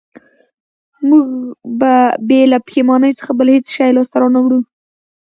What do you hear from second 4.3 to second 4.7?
نه وړو